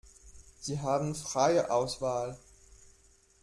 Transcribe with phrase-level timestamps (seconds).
[0.59, 2.35] Sie haben freie Auswahl.